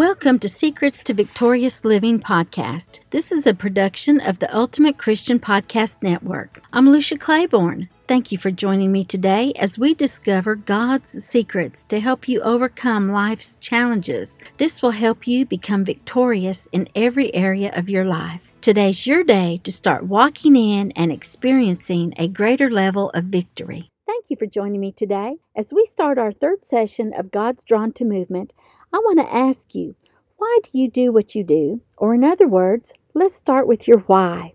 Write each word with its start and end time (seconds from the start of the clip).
Welcome 0.00 0.38
to 0.38 0.48
Secrets 0.48 1.02
to 1.02 1.12
Victorious 1.12 1.84
Living 1.84 2.20
podcast. 2.20 3.00
This 3.10 3.30
is 3.30 3.46
a 3.46 3.52
production 3.52 4.18
of 4.18 4.38
the 4.38 4.56
Ultimate 4.56 4.96
Christian 4.96 5.38
Podcast 5.38 6.02
Network. 6.02 6.62
I'm 6.72 6.88
Lucia 6.88 7.18
Claiborne. 7.18 7.90
Thank 8.08 8.32
you 8.32 8.38
for 8.38 8.50
joining 8.50 8.92
me 8.92 9.04
today 9.04 9.52
as 9.58 9.78
we 9.78 9.92
discover 9.92 10.54
God's 10.54 11.10
secrets 11.10 11.84
to 11.84 12.00
help 12.00 12.28
you 12.28 12.40
overcome 12.40 13.10
life's 13.10 13.56
challenges. 13.56 14.38
This 14.56 14.80
will 14.80 14.92
help 14.92 15.26
you 15.26 15.44
become 15.44 15.84
victorious 15.84 16.66
in 16.72 16.88
every 16.94 17.34
area 17.34 17.70
of 17.76 17.90
your 17.90 18.06
life. 18.06 18.52
Today's 18.62 19.06
your 19.06 19.22
day 19.22 19.60
to 19.64 19.70
start 19.70 20.04
walking 20.04 20.56
in 20.56 20.92
and 20.92 21.12
experiencing 21.12 22.14
a 22.16 22.26
greater 22.26 22.70
level 22.70 23.10
of 23.10 23.24
victory. 23.24 23.90
Thank 24.06 24.30
you 24.30 24.36
for 24.36 24.46
joining 24.46 24.80
me 24.80 24.92
today. 24.92 25.36
As 25.54 25.72
we 25.72 25.84
start 25.84 26.18
our 26.18 26.32
third 26.32 26.64
session 26.64 27.12
of 27.12 27.30
God's 27.30 27.64
Drawn 27.64 27.92
to 27.92 28.04
Movement, 28.04 28.54
I 28.92 28.98
want 28.98 29.20
to 29.20 29.34
ask 29.34 29.74
you, 29.74 29.94
why 30.36 30.58
do 30.64 30.76
you 30.76 30.88
do 30.88 31.12
what 31.12 31.36
you 31.36 31.44
do? 31.44 31.80
Or, 31.96 32.12
in 32.12 32.24
other 32.24 32.48
words, 32.48 32.92
let's 33.14 33.34
start 33.34 33.68
with 33.68 33.86
your 33.86 33.98
why. 34.00 34.54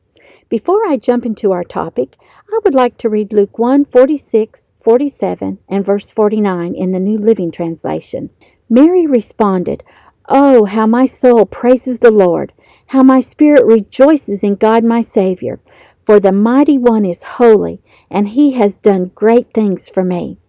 Before 0.49 0.85
I 0.85 0.97
jump 0.97 1.25
into 1.25 1.53
our 1.53 1.63
topic, 1.63 2.17
I 2.51 2.59
would 2.63 2.73
like 2.73 2.97
to 2.97 3.09
read 3.09 3.31
Luke 3.31 3.57
1 3.57 3.85
46, 3.85 4.71
47, 4.77 5.59
and 5.69 5.85
verse 5.85 6.11
49 6.11 6.75
in 6.75 6.91
the 6.91 6.99
New 6.99 7.17
Living 7.17 7.49
Translation. 7.49 8.29
Mary 8.69 9.07
responded, 9.07 9.83
Oh, 10.27 10.65
how 10.65 10.85
my 10.85 11.05
soul 11.05 11.45
praises 11.45 11.99
the 11.99 12.11
Lord, 12.11 12.51
how 12.87 13.03
my 13.03 13.21
spirit 13.21 13.65
rejoices 13.65 14.43
in 14.43 14.55
God 14.55 14.83
my 14.83 14.99
Savior, 14.99 15.61
for 16.03 16.19
the 16.19 16.31
mighty 16.31 16.77
one 16.77 17.05
is 17.05 17.23
holy, 17.23 17.81
and 18.09 18.29
he 18.29 18.51
has 18.53 18.75
done 18.75 19.11
great 19.15 19.53
things 19.53 19.87
for 19.87 20.03
me. 20.03 20.39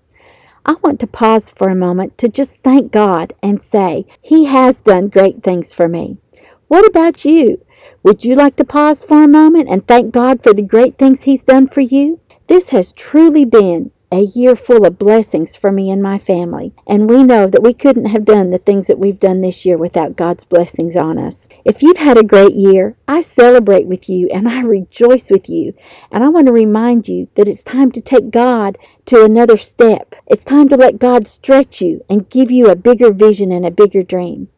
I 0.69 0.75
want 0.83 0.99
to 0.99 1.07
pause 1.07 1.49
for 1.49 1.69
a 1.69 1.77
moment 1.77 2.19
to 2.19 2.29
just 2.29 2.57
thank 2.65 2.91
God 2.91 3.33
and 3.41 3.63
say, 3.63 4.05
He 4.21 4.47
has 4.47 4.81
done 4.81 5.07
great 5.07 5.45
things 5.45 5.73
for 5.73 5.87
me. 5.87 6.19
What 6.67 6.85
about 6.85 7.25
you? 7.25 7.65
Would 8.03 8.25
you 8.25 8.35
like 8.35 8.57
to 8.57 8.65
pause 8.65 9.05
for 9.05 9.23
a 9.23 9.29
moment 9.29 9.69
and 9.69 9.87
thank 9.87 10.13
God 10.13 10.43
for 10.43 10.53
the 10.53 10.63
great 10.63 10.99
things 10.99 11.23
He's 11.23 11.45
done 11.45 11.69
for 11.69 11.83
you? 11.83 12.19
This 12.49 12.71
has 12.71 12.93
truly 12.93 13.45
been 13.45 13.93
a 14.13 14.21
year 14.21 14.55
full 14.55 14.85
of 14.85 14.99
blessings 14.99 15.57
for 15.57 15.73
me 15.73 15.91
and 15.91 16.01
my 16.01 16.19
family. 16.19 16.73
And 16.87 17.11
we 17.11 17.25
know 17.25 17.49
that 17.49 17.63
we 17.63 17.75
couldn't 17.75 18.07
have 18.07 18.25
done 18.25 18.51
the 18.51 18.59
things 18.59 18.87
that 18.87 18.99
we've 18.99 19.19
done 19.19 19.41
this 19.41 19.67
year 19.67 19.77
without 19.77 20.17
God's 20.17 20.45
blessings 20.45 20.97
on 20.97 21.19
us. 21.19 21.49
If 21.65 21.83
you've 21.83 21.97
had 21.97 22.17
a 22.17 22.23
great 22.23 22.55
year, 22.55 22.97
I 23.09 23.21
celebrate 23.21 23.87
with 23.87 24.09
you 24.09 24.29
and 24.33 24.49
I 24.49 24.63
rejoice 24.63 25.31
with 25.31 25.49
you. 25.49 25.75
And 26.13 26.23
I 26.23 26.29
want 26.29 26.47
to 26.47 26.53
remind 26.53 27.09
you 27.09 27.29
that 27.35 27.49
it's 27.49 27.65
time 27.65 27.91
to 27.93 28.01
take 28.01 28.31
God 28.31 28.79
to 29.07 29.25
another 29.25 29.57
step. 29.57 30.15
It's 30.27 30.45
time 30.45 30.69
to 30.69 30.77
let 30.77 30.99
God 30.99 31.27
stretch 31.27 31.81
you 31.83 32.05
and 32.09 32.31
give 32.31 32.51
you 32.51 32.69
a 32.69 32.77
bigger 32.77 33.11
vision 33.11 33.51
and 33.51 33.67
a 33.67 33.71
bigger 33.71 34.03
dream. 34.03 34.49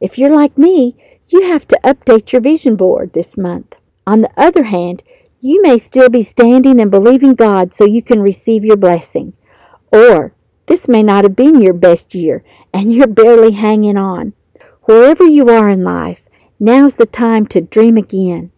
If 0.00 0.18
you're 0.18 0.34
like 0.34 0.56
me, 0.56 0.96
you 1.28 1.42
have 1.42 1.66
to 1.68 1.80
update 1.84 2.32
your 2.32 2.40
vision 2.40 2.76
board 2.76 3.12
this 3.12 3.36
month. 3.36 3.76
On 4.06 4.20
the 4.20 4.30
other 4.36 4.64
hand, 4.64 5.02
you 5.44 5.60
may 5.60 5.76
still 5.76 6.08
be 6.08 6.22
standing 6.22 6.80
and 6.80 6.90
believing 6.90 7.34
God 7.34 7.74
so 7.74 7.84
you 7.84 8.02
can 8.02 8.22
receive 8.22 8.64
your 8.64 8.78
blessing. 8.78 9.34
Or 9.92 10.32
this 10.64 10.88
may 10.88 11.02
not 11.02 11.24
have 11.24 11.36
been 11.36 11.60
your 11.60 11.74
best 11.74 12.14
year 12.14 12.42
and 12.72 12.94
you're 12.94 13.06
barely 13.06 13.52
hanging 13.52 13.98
on. 13.98 14.32
Wherever 14.84 15.24
you 15.26 15.50
are 15.50 15.68
in 15.68 15.84
life, 15.84 16.30
now's 16.58 16.94
the 16.94 17.04
time 17.04 17.46
to 17.48 17.60
dream 17.60 17.98
again. 17.98 18.52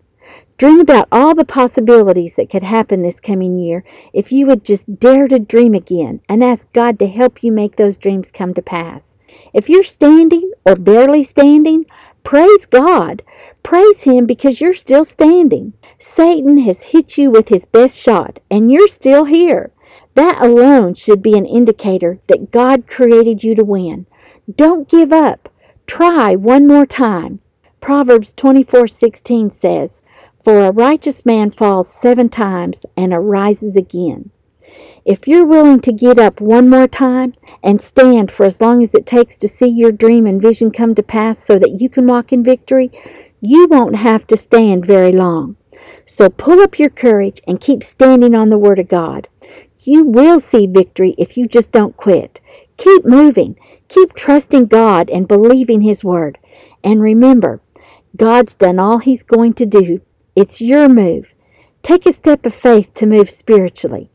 Dream 0.59 0.79
about 0.79 1.09
all 1.11 1.35
the 1.35 1.45
possibilities 1.45 2.37
that 2.37 2.51
could 2.51 2.63
happen 2.63 3.03
this 3.03 3.19
coming 3.19 3.57
year 3.57 3.83
if 4.13 4.31
you 4.31 4.47
would 4.47 4.65
just 4.65 5.01
dare 5.01 5.27
to 5.27 5.41
dream 5.41 5.75
again 5.75 6.21
and 6.29 6.45
ask 6.45 6.73
God 6.73 7.01
to 7.01 7.09
help 7.09 7.43
you 7.43 7.51
make 7.51 7.75
those 7.75 7.99
dreams 7.99 8.31
come 8.31 8.55
to 8.55 8.63
pass. 8.63 9.17
If 9.53 9.69
you're 9.69 9.83
standing 9.83 10.53
or 10.65 10.77
barely 10.77 11.25
standing, 11.25 11.85
Praise 12.27 12.67
God. 12.67 13.23
Praise 13.63 14.03
Him 14.03 14.27
because 14.27 14.61
you're 14.61 14.75
still 14.75 15.05
standing. 15.05 15.75
Satan 15.97 16.59
has 16.59 16.83
hit 16.83 17.17
you 17.17 17.31
with 17.31 17.51
his 17.51 17.65
best 17.65 17.97
shot, 17.97 18.41
and 18.51 18.73
you're 18.73 18.89
still 18.89 19.27
here. 19.27 19.71
That 20.17 20.43
alone 20.43 20.95
should 20.95 21.23
be 21.23 21.39
an 21.39 21.47
indicator 21.47 22.19
that 22.27 22.51
God 22.51 22.89
created 22.89 23.45
you 23.45 23.55
to 23.55 23.63
win. 23.63 24.07
Don't 24.53 24.89
give 24.89 25.13
up. 25.13 25.49
Try 25.87 26.35
one 26.35 26.67
more 26.67 26.85
time. 26.85 27.39
Proverbs 27.81 28.33
24:16 28.33 29.49
says, 29.51 30.03
"For 30.43 30.59
a 30.59 30.73
righteous 30.73 31.25
man 31.25 31.53
falls 31.53 31.87
7 31.89 32.29
times 32.29 32.85
and 32.97 33.13
arises 33.13 33.77
again." 33.77 34.31
If 35.05 35.29
you're 35.29 35.47
willing 35.47 35.81
to 35.81 35.93
get 35.93 36.19
up 36.19 36.41
one 36.41 36.69
more 36.69 36.89
time 36.89 37.35
and 37.63 37.81
stand 37.81 38.33
for 38.33 38.45
as 38.45 38.61
long 38.61 38.83
as 38.83 38.95
it 38.95 39.07
takes 39.07 39.37
to 39.39 39.49
see 39.49 39.69
your 39.69 39.93
dream 39.93 40.27
and 40.27 40.43
vision 40.43 40.71
come 40.71 40.95
to 40.97 41.03
pass 41.03 41.39
so 41.39 41.59
that 41.59 41.81
you 41.81 41.89
can 41.89 42.07
walk 42.07 42.33
in 42.33 42.43
victory, 42.43 42.91
you 43.41 43.69
won't 43.69 43.97
have 43.97 44.27
to 44.27 44.37
stand 44.37 44.85
very 44.85 45.13
long. 45.13 45.57
So 46.05 46.29
pull 46.29 46.61
up 46.61 46.79
your 46.79 46.91
courage 46.91 47.41
and 47.47 47.61
keep 47.61 47.83
standing 47.83 48.35
on 48.35 48.51
the 48.51 48.59
Word 48.59 48.79
of 48.79 48.89
God. 48.89 49.29
You 49.85 50.05
will 50.05 50.41
see 50.41 50.67
victory 50.67 51.15
if 51.19 51.37
you 51.37 51.47
just 51.47 51.71
don't 51.71 51.97
quit. 51.97 52.41
Keep 52.77 53.05
moving. 53.05 53.59
Keep 53.89 54.15
trusting 54.15 54.67
God 54.67 55.09
and 55.11 55.29
believing 55.29 55.83
His 55.83 56.03
Word. 56.03 56.39
And 56.83 57.01
remember, 57.01 57.61
God's 58.17 58.55
done 58.55 58.79
all 58.79 58.99
He's 58.99 59.23
going 59.23 59.53
to 59.55 59.67
do. 59.67 60.01
It's 60.35 60.61
your 60.61 60.89
move. 60.89 61.35
Take 61.83 62.07
a 62.07 62.13
step 62.13 62.45
of 62.47 62.55
faith 62.55 62.93
to 62.95 63.07
move 63.07 63.31
spiritually. 63.31 64.11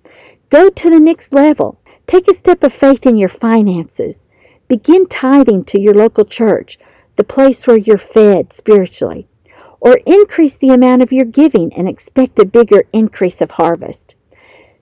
Go 0.51 0.69
to 0.69 0.89
the 0.89 1.00
next 1.00 1.31
level. 1.31 1.79
Take 2.07 2.28
a 2.28 2.34
step 2.34 2.62
of 2.62 2.73
faith 2.73 3.06
in 3.06 3.16
your 3.16 3.29
finances. 3.29 4.25
Begin 4.67 5.07
tithing 5.07 5.63
to 5.63 5.79
your 5.79 5.94
local 5.94 6.25
church, 6.25 6.78
the 7.16 7.23
place 7.23 7.66
where 7.66 7.78
you're 7.78 7.97
fed 7.97 8.51
spiritually. 8.51 9.29
Or 9.79 10.01
increase 10.06 10.56
the 10.56 10.72
amount 10.72 11.03
of 11.03 11.13
your 11.13 11.23
giving 11.23 11.73
and 11.73 11.88
expect 11.88 12.38
a 12.38 12.44
bigger 12.44 12.84
increase 12.91 13.39
of 13.39 13.51
harvest. 13.51 14.16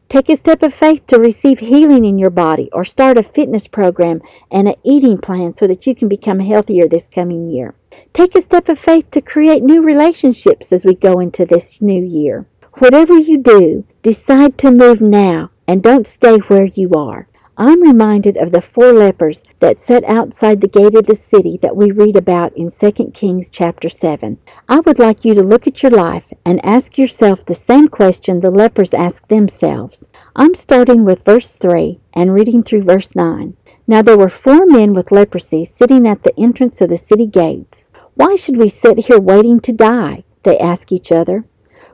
Take 0.07 0.28
a 0.30 0.35
step 0.35 0.63
of 0.63 0.74
faith 0.74 1.06
to 1.06 1.19
receive 1.19 1.59
healing 1.59 2.03
in 2.03 2.18
your 2.18 2.31
body 2.31 2.72
or 2.74 2.84
start 2.84 3.19
a 3.19 3.22
fitness 3.22 3.68
program 3.68 4.24
and 4.50 4.68
an 4.68 4.75
eating 4.84 5.19
plan 5.19 5.53
so 5.53 5.68
that 5.68 5.86
you 5.86 5.94
can 5.94 6.09
become 6.09 6.40
healthier 6.40 6.88
this 6.88 7.07
coming 7.07 7.47
year. 7.47 7.75
Take 8.12 8.34
a 8.34 8.41
step 8.41 8.69
of 8.69 8.80
faith 8.80 9.12
to 9.12 9.22
create 9.22 9.62
new 9.62 9.84
relationships 9.84 10.74
as 10.74 10.84
we 10.84 10.96
go 10.96 11.19
into 11.19 11.46
this 11.46 11.80
new 11.80 12.03
year. 12.03 12.47
Whatever 12.80 13.19
you 13.19 13.38
do, 13.38 13.86
decide 14.01 14.57
to 14.57 14.72
move 14.72 15.00
now 15.00 15.51
and 15.69 15.84
don't 15.84 16.07
stay 16.07 16.40
where 16.40 16.66
you 16.66 16.90
are. 16.94 17.28
I'm 17.56 17.84
reminded 17.84 18.38
of 18.38 18.52
the 18.52 18.59
four 18.59 18.91
lepers 18.91 19.44
that 19.59 19.80
sat 19.80 20.03
outside 20.06 20.62
the 20.62 20.68
gate 20.68 20.96
of 20.96 21.06
the 21.06 21.13
city 21.13 21.59
that 21.62 21.75
we 21.75 21.91
read 21.91 22.16
about 22.16 22.57
in 22.57 22.72
2 22.72 23.12
Kings 23.13 23.52
chapter 23.52 23.88
7. 23.88 24.40
I 24.68 24.80
would 24.80 24.97
like 24.97 25.24
you 25.24 25.35
to 25.35 25.44
look 25.44 25.68
at 25.68 25.84
your 25.84 25.91
life 25.91 26.34
and 26.44 26.66
ask 26.66 26.97
yourself 26.97 27.46
the 27.46 27.53
same 27.53 27.88
question 27.88 28.40
the 28.40 28.50
lepers 28.50 28.96
asked 28.96 29.30
themselves. 29.30 30.09
I'm 30.35 30.56
starting 30.56 31.06
with 31.06 31.24
verse 31.24 31.56
3 31.56 32.00
and 32.16 32.34
reading 32.34 32.63
through 32.63 32.81
verse 32.81 33.16
9. 33.16 33.56
Now 33.86 34.01
there 34.01 34.18
were 34.18 34.28
four 34.30 34.66
men 34.66 34.96
with 34.96 35.12
leprosy 35.12 35.66
sitting 35.66 36.07
at 36.07 36.24
the 36.24 36.34
entrance 36.36 36.81
of 36.81 36.90
the 36.90 36.97
city 36.97 37.28
gates. 37.28 37.91
Why 38.16 38.34
should 38.34 38.57
we 38.57 38.69
sit 38.69 39.06
here 39.06 39.19
waiting 39.19 39.59
to 39.59 39.72
die? 39.72 40.24
They 40.41 40.57
ask 40.57 40.91
each 40.91 41.12
other. 41.12 41.46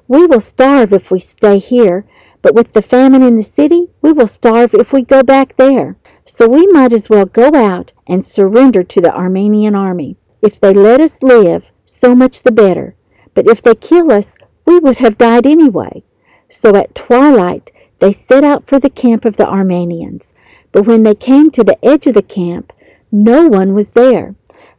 We 0.08 0.28
will 0.28 0.40
starve 0.40 0.94
if 0.94 1.12
we 1.12 1.20
stay 1.20 1.58
here, 1.58 2.06
but 2.46 2.54
with 2.54 2.74
the 2.74 2.82
famine 2.84 3.24
in 3.24 3.38
the 3.38 3.42
city, 3.42 3.88
we 4.04 4.12
will 4.12 4.28
starve 4.28 4.76
if 4.76 4.94
we 4.94 5.02
go 5.02 5.24
back 5.24 5.56
there. 5.56 5.98
So 6.26 6.48
we 6.48 6.68
might 6.68 6.94
as 6.94 7.10
well 7.10 7.26
go 7.26 7.50
out 7.56 7.92
and 8.06 8.24
surrender 8.24 8.84
to 8.84 9.02
the 9.02 9.10
Aramean 9.10 9.76
army. 9.76 10.18
If 10.44 10.60
they 10.60 10.72
let 10.72 11.02
us 11.02 11.24
live, 11.24 11.72
so 11.86 12.14
much 12.14 12.44
the 12.44 12.52
better. 12.52 12.94
But 13.34 13.48
if 13.48 13.64
they 13.64 13.74
kill 13.74 14.12
us, 14.12 14.38
we 14.64 14.78
would 14.78 14.98
have 14.98 15.18
died 15.18 15.48
anyway. 15.48 16.04
So 16.48 16.76
at 16.76 16.94
twilight, 16.94 17.72
they 17.98 18.12
set 18.12 18.44
out 18.44 18.68
for 18.68 18.80
the 18.80 18.92
camp 18.92 19.26
of 19.26 19.38
the 19.38 19.46
Arameans. 19.46 20.34
But 20.72 20.86
when 20.86 21.02
they 21.02 21.16
came 21.16 21.50
to 21.50 21.64
the 21.64 21.84
edge 21.84 22.06
of 22.06 22.14
the 22.14 22.22
camp, 22.22 22.72
no 23.12 23.48
one 23.48 23.74
was 23.74 23.94
there. 23.94 24.36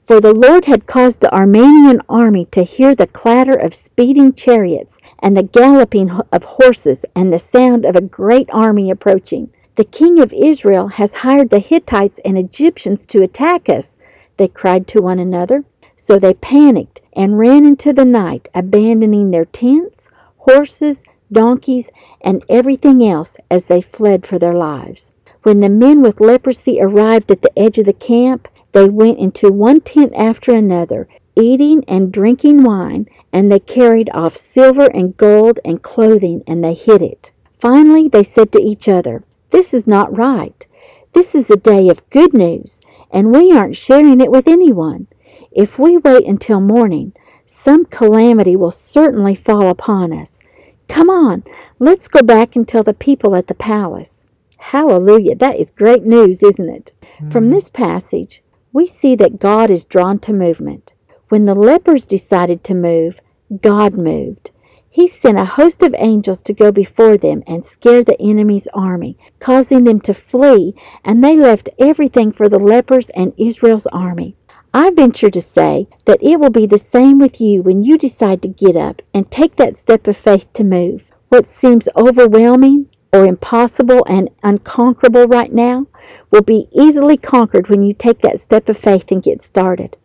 For 0.06 0.20
the 0.20 0.32
Lord 0.32 0.66
had 0.66 0.86
caused 0.86 1.20
the 1.20 1.34
Aramean 1.34 2.00
army 2.08 2.44
to 2.52 2.62
hear 2.62 2.94
the 2.94 3.08
clatter 3.08 3.56
of 3.56 3.74
speeding 3.74 4.34
chariots 4.34 4.98
and 5.18 5.36
the 5.36 5.42
galloping 5.42 6.12
of 6.30 6.44
horses 6.44 7.04
and 7.16 7.32
the 7.32 7.40
sound 7.40 7.84
of 7.84 7.96
a 7.96 8.00
great 8.00 8.48
army 8.52 8.88
approaching. 8.88 9.50
The 9.74 9.82
king 9.82 10.20
of 10.20 10.32
Israel 10.32 10.86
has 10.86 11.22
hired 11.26 11.50
the 11.50 11.58
Hittites 11.58 12.20
and 12.24 12.38
Egyptians 12.38 13.04
to 13.06 13.20
attack 13.24 13.68
us, 13.68 13.96
they 14.36 14.46
cried 14.46 14.86
to 14.88 15.02
one 15.02 15.18
another. 15.18 15.64
So 15.96 16.20
they 16.20 16.34
panicked 16.34 17.00
and 17.12 17.36
ran 17.36 17.66
into 17.66 17.92
the 17.92 18.04
night, 18.04 18.48
abandoning 18.54 19.32
their 19.32 19.44
tents, 19.44 20.12
horses, 20.36 21.02
donkeys, 21.32 21.90
and 22.20 22.44
everything 22.48 23.04
else 23.04 23.38
as 23.50 23.64
they 23.64 23.80
fled 23.80 24.24
for 24.24 24.38
their 24.38 24.54
lives. 24.54 25.10
When 25.42 25.58
the 25.58 25.68
men 25.68 26.00
with 26.00 26.20
leprosy 26.20 26.80
arrived 26.80 27.32
at 27.32 27.40
the 27.42 27.58
edge 27.58 27.78
of 27.78 27.86
the 27.86 27.92
camp, 27.92 28.46
they 28.76 28.90
went 28.90 29.18
into 29.18 29.50
one 29.50 29.80
tent 29.80 30.12
after 30.14 30.52
another, 30.52 31.08
eating 31.34 31.82
and 31.88 32.12
drinking 32.12 32.62
wine, 32.62 33.08
and 33.32 33.50
they 33.50 33.58
carried 33.58 34.10
off 34.12 34.36
silver 34.36 34.84
and 34.92 35.16
gold 35.16 35.58
and 35.64 35.80
clothing, 35.80 36.42
and 36.46 36.62
they 36.62 36.74
hid 36.74 37.00
it. 37.00 37.32
Finally, 37.58 38.06
they 38.06 38.22
said 38.22 38.52
to 38.52 38.60
each 38.60 38.86
other, 38.86 39.24
This 39.48 39.72
is 39.72 39.86
not 39.86 40.14
right. 40.14 40.66
This 41.14 41.34
is 41.34 41.50
a 41.50 41.56
day 41.56 41.88
of 41.88 42.06
good 42.10 42.34
news, 42.34 42.82
and 43.10 43.34
we 43.34 43.50
aren't 43.50 43.76
sharing 43.76 44.20
it 44.20 44.30
with 44.30 44.46
anyone. 44.46 45.06
If 45.50 45.78
we 45.78 45.96
wait 45.96 46.26
until 46.26 46.60
morning, 46.60 47.14
some 47.46 47.86
calamity 47.86 48.56
will 48.56 48.70
certainly 48.70 49.34
fall 49.34 49.70
upon 49.70 50.12
us. 50.12 50.42
Come 50.86 51.08
on, 51.08 51.44
let's 51.78 52.08
go 52.08 52.20
back 52.20 52.54
and 52.54 52.68
tell 52.68 52.82
the 52.82 52.92
people 52.92 53.36
at 53.36 53.46
the 53.46 53.54
palace. 53.54 54.26
Hallelujah. 54.58 55.34
That 55.34 55.56
is 55.56 55.70
great 55.70 56.02
news, 56.04 56.42
isn't 56.42 56.68
it? 56.68 56.92
Mm. 57.20 57.32
From 57.32 57.50
this 57.50 57.70
passage, 57.70 58.42
we 58.76 58.86
see 58.86 59.14
that 59.16 59.38
God 59.38 59.70
is 59.70 59.86
drawn 59.86 60.18
to 60.18 60.34
movement. 60.34 60.92
When 61.30 61.46
the 61.46 61.54
lepers 61.54 62.04
decided 62.04 62.62
to 62.64 62.74
move, 62.74 63.22
God 63.62 63.94
moved. 63.94 64.50
He 64.90 65.08
sent 65.08 65.38
a 65.38 65.46
host 65.46 65.82
of 65.82 65.94
angels 65.96 66.42
to 66.42 66.52
go 66.52 66.70
before 66.70 67.16
them 67.16 67.42
and 67.46 67.64
scare 67.64 68.04
the 68.04 68.20
enemy's 68.20 68.68
army, 68.74 69.16
causing 69.40 69.84
them 69.84 69.98
to 70.00 70.12
flee, 70.12 70.74
and 71.06 71.24
they 71.24 71.34
left 71.34 71.70
everything 71.78 72.32
for 72.32 72.50
the 72.50 72.58
lepers 72.58 73.08
and 73.20 73.32
Israel's 73.38 73.86
army. 73.86 74.36
I 74.74 74.90
venture 74.90 75.30
to 75.30 75.40
say 75.40 75.88
that 76.04 76.22
it 76.22 76.38
will 76.38 76.50
be 76.50 76.66
the 76.66 76.76
same 76.76 77.18
with 77.18 77.40
you 77.40 77.62
when 77.62 77.82
you 77.82 77.96
decide 77.96 78.42
to 78.42 78.48
get 78.48 78.76
up 78.76 79.00
and 79.14 79.30
take 79.30 79.56
that 79.56 79.78
step 79.78 80.06
of 80.06 80.18
faith 80.18 80.52
to 80.52 80.64
move. 80.64 81.10
What 81.30 81.46
seems 81.46 81.88
overwhelming 81.96 82.90
or 83.12 83.24
impossible 83.24 84.04
and 84.08 84.28
unconquerable 84.42 85.26
right 85.26 85.52
now 85.52 85.86
will 86.30 86.42
be 86.42 86.68
easily 86.72 87.16
conquered 87.16 87.68
when 87.68 87.82
you 87.82 87.92
take 87.92 88.20
that 88.20 88.40
step 88.40 88.68
of 88.68 88.76
faith 88.76 89.10
and 89.10 89.22
get 89.22 89.42
started. 89.42 89.96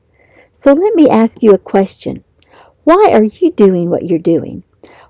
So 0.51 0.73
let 0.73 0.95
me 0.95 1.09
ask 1.09 1.41
you 1.41 1.53
a 1.53 1.57
question. 1.57 2.23
Why 2.83 3.09
are 3.11 3.23
you 3.23 3.51
doing 3.51 3.89
what 3.89 4.07
you're 4.07 4.19
doing? 4.19 4.63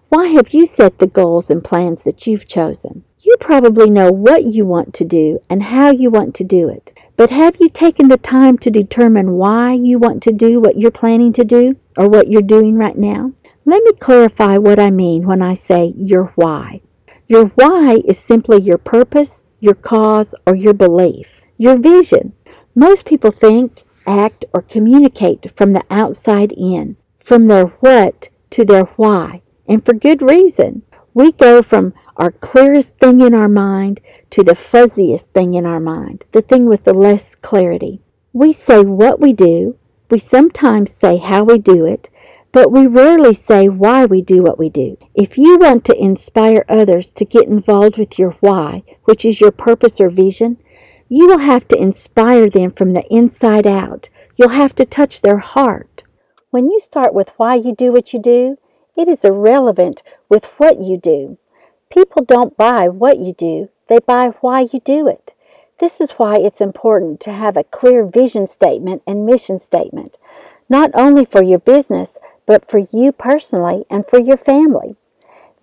Why 0.10 0.28
have 0.28 0.50
you 0.50 0.66
set 0.66 0.98
the 0.98 1.08
goals 1.08 1.50
and 1.50 1.64
plans 1.64 2.04
that 2.04 2.28
you've 2.28 2.46
chosen? 2.46 3.06
You 3.20 3.38
probably 3.40 3.90
know 3.90 4.12
what 4.12 4.44
you 4.44 4.66
want 4.66 4.94
to 4.96 5.06
do 5.06 5.40
and 5.50 5.64
how 5.64 5.92
you 5.92 6.10
want 6.10 6.36
to 6.36 6.44
do 6.44 6.68
it. 6.68 6.92
But 7.16 7.30
have 7.30 7.56
you 7.62 7.70
taken 7.70 8.10
the 8.10 8.18
time 8.18 8.58
to 8.58 8.70
determine 8.70 9.34
why 9.34 9.72
you 9.72 10.00
want 10.00 10.22
to 10.24 10.34
do 10.34 10.60
what 10.60 10.78
you're 10.78 10.92
planning 10.92 11.32
to 11.34 11.46
do 11.46 11.78
or 11.98 12.10
what 12.10 12.28
you're 12.28 12.42
doing 12.42 12.76
right 12.76 12.98
now? 12.98 13.32
Let 13.64 13.84
me 13.84 13.94
clarify 13.94 14.58
what 14.58 14.80
I 14.80 14.90
mean 14.90 15.26
when 15.26 15.42
I 15.42 15.54
say 15.54 15.94
your 15.96 16.34
why. 16.36 16.82
Your 17.28 17.48
why 17.56 18.02
is 18.06 18.18
simply 18.18 18.62
your 18.62 18.78
purpose, 18.78 19.44
your 19.60 19.76
cause, 19.76 20.36
or 20.46 20.56
your 20.56 20.74
belief, 20.74 21.42
your 21.58 21.78
vision. 21.78 22.34
Most 22.76 23.06
people 23.06 23.32
think, 23.32 23.84
act, 24.08 24.46
or 24.54 24.62
communicate 24.62 25.52
from 25.56 25.74
the 25.74 25.84
outside 25.90 26.52
in, 26.54 26.98
from 27.20 27.48
their 27.48 27.66
what 27.66 28.30
to 28.52 28.66
their 28.66 28.86
why 28.96 29.42
and 29.68 29.84
for 29.84 29.94
good 29.94 30.22
reason. 30.22 30.84
We 31.14 31.32
go 31.32 31.62
from 31.62 31.94
our 32.18 32.32
clearest 32.32 32.98
thing 32.98 33.22
in 33.22 33.34
our 33.34 33.50
mind 33.50 34.02
to 34.32 34.44
the 34.44 34.54
fuzziest 34.54 35.28
thing 35.34 35.54
in 35.54 35.66
our 35.66 35.80
mind, 35.80 36.26
the 36.32 36.42
thing 36.42 36.66
with 36.66 36.84
the 36.84 36.94
less 36.94 37.36
clarity. 37.36 38.02
We 38.34 38.54
say 38.54 38.82
what 38.82 39.20
we 39.20 39.34
do, 39.34 39.78
we 40.10 40.18
sometimes 40.18 40.92
say 40.92 41.18
how 41.18 41.44
we 41.44 41.58
do 41.58 41.86
it, 41.86 42.10
but 42.52 42.72
we 42.72 42.86
rarely 42.88 43.34
say 43.34 43.70
why 43.70 44.06
we 44.06 44.22
do 44.22 44.44
what 44.44 44.60
we 44.60 44.70
do. 44.70 44.98
If 45.16 45.38
you 45.38 45.58
want 45.58 45.86
to 45.86 46.02
inspire 46.02 46.66
others 46.68 47.14
to 47.14 47.26
get 47.26 47.48
involved 47.48 47.98
with 47.98 48.20
your 48.20 48.32
why, 48.42 48.84
which 49.06 49.24
is 49.24 49.40
your 49.40 49.52
purpose 49.52 50.02
or 50.02 50.10
vision, 50.10 50.58
you 51.08 51.28
will 51.28 51.40
have 51.40 51.68
to 51.70 51.82
inspire 51.82 52.50
them 52.50 52.70
from 52.70 52.94
the 52.94 53.06
inside 53.10 53.68
out. 53.68 54.10
You'll 54.38 54.50
have 54.50 54.76
to 54.76 54.86
touch 54.86 55.22
their 55.22 55.40
heart. 55.40 56.04
When 56.52 56.68
you 56.68 56.80
start 56.80 57.14
with 57.14 57.34
why 57.38 57.56
you 57.56 57.74
do 57.74 57.92
what 57.92 58.14
you 58.14 58.20
do, 58.20 58.58
it 58.96 59.08
is 59.08 59.24
irrelevant 59.24 60.04
with 60.30 60.46
what 60.58 60.80
you 60.80 60.98
do. 60.98 61.38
People 61.90 62.24
don't 62.24 62.58
buy 62.58 62.88
what 62.88 63.20
you 63.20 63.34
do, 63.34 63.70
they 63.88 64.00
buy 64.00 64.30
why 64.42 64.62
you 64.72 64.80
do 64.80 65.08
it. 65.08 65.34
This 65.80 66.00
is 66.00 66.12
why 66.12 66.38
it's 66.38 66.62
important 66.62 67.20
to 67.22 67.32
have 67.32 67.58
a 67.58 67.64
clear 67.64 68.06
vision 68.06 68.48
statement 68.48 69.02
and 69.08 69.26
mission 69.26 69.58
statement, 69.60 70.18
not 70.70 70.92
only 70.94 71.26
for 71.26 71.42
your 71.42 71.60
business, 71.60 72.18
but 72.46 72.70
for 72.70 72.80
you 72.80 73.12
personally 73.12 73.86
and 73.90 74.06
for 74.06 74.20
your 74.20 74.38
family. 74.38 74.96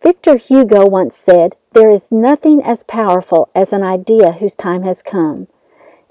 Victor 0.03 0.37
Hugo 0.37 0.87
once 0.87 1.17
said, 1.17 1.57
There 1.73 1.91
is 1.91 2.13
nothing 2.13 2.63
as 2.63 2.83
powerful 2.85 3.51
as 3.55 3.73
an 3.73 3.83
idea 3.83 4.33
whose 4.33 4.55
time 4.55 4.83
has 4.85 5.03
come. 5.03 5.49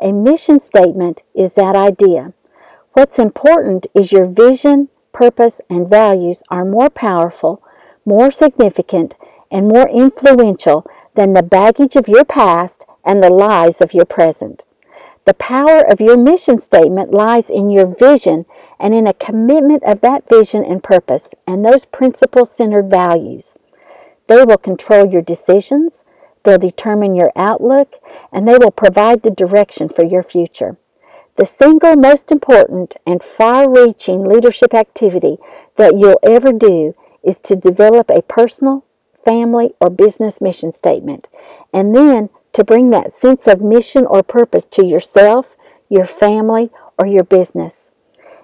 A 0.02 0.12
mission 0.12 0.60
statement 0.60 1.24
is 1.34 1.54
that 1.54 1.76
idea. 1.76 2.34
What's 2.94 3.18
important 3.18 3.88
is 3.96 4.12
your 4.12 4.26
vision, 4.26 4.90
purpose, 5.14 5.62
and 5.70 5.90
values 5.90 6.44
are 6.50 6.66
more 6.66 6.90
powerful, 6.90 7.64
more 8.06 8.30
significant, 8.30 9.16
and 9.50 9.68
more 9.68 9.88
influential 9.90 10.86
than 11.16 11.34
the 11.34 11.44
baggage 11.44 11.96
of 11.96 12.08
your 12.08 12.26
past 12.26 12.86
and 13.04 13.24
the 13.24 13.30
lies 13.30 13.82
of 13.82 13.94
your 13.94 14.06
present. 14.06 14.64
The 15.28 15.34
power 15.34 15.82
of 15.82 16.00
your 16.00 16.16
mission 16.16 16.58
statement 16.58 17.12
lies 17.12 17.50
in 17.50 17.70
your 17.70 17.86
vision 17.86 18.46
and 18.80 18.94
in 18.94 19.06
a 19.06 19.14
commitment 19.14 19.84
of 19.84 20.00
that 20.00 20.30
vision 20.30 20.64
and 20.64 20.82
purpose 20.82 21.32
and 21.46 21.66
those 21.66 21.84
principle 21.84 22.46
centered 22.46 22.90
values. 22.90 23.58
They 24.28 24.46
will 24.46 24.58
control 24.58 25.06
your 25.06 25.22
decisions, 25.22 26.06
they'll 26.44 26.58
determine 26.58 27.14
your 27.14 27.34
outlook, 27.36 27.96
and 28.32 28.48
they 28.48 28.58
will 28.58 28.72
provide 28.72 29.24
the 29.24 29.30
direction 29.30 29.90
for 29.90 30.06
your 30.06 30.24
future. 30.24 30.78
The 31.36 31.46
single 31.46 31.98
most 31.98 32.32
important 32.32 32.96
and 33.06 33.22
far 33.22 33.70
reaching 33.70 34.24
leadership 34.24 34.74
activity 34.74 35.40
that 35.76 35.98
you'll 35.98 36.22
ever 36.24 36.54
do 36.54 36.96
is 37.22 37.42
to 37.42 37.58
develop 37.58 38.10
a 38.10 38.22
personal, 38.22 38.86
family, 39.26 39.74
or 39.82 39.90
business 39.90 40.40
mission 40.40 40.72
statement, 40.72 41.28
and 41.74 41.94
then 41.94 42.30
to 42.58 42.64
bring 42.64 42.90
that 42.90 43.12
sense 43.12 43.46
of 43.46 43.62
mission 43.62 44.04
or 44.04 44.24
purpose 44.24 44.66
to 44.66 44.84
yourself, 44.84 45.56
your 45.90 46.06
family, 46.06 46.72
or 46.98 47.06
your 47.06 47.24
business. 47.24 47.92